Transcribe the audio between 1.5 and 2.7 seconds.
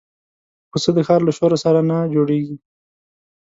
سره نه جوړيږي.